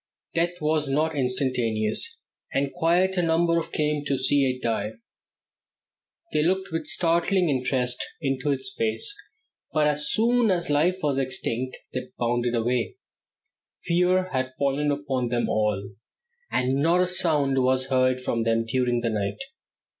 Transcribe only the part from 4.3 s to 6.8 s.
it die. They looked